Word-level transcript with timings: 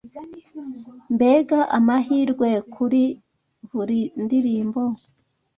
Mbega 1.13 1.59
amahirwe 1.77 2.49
kuri 2.73 3.03
buri 3.71 3.99
ndirimbo 4.23 4.81